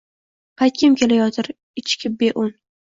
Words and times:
Qaytgim 0.61 0.97
kelayotir 1.03 1.53
ichikib, 1.85 2.19
beun– 2.25 2.55